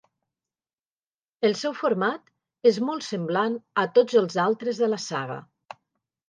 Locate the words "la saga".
4.95-5.39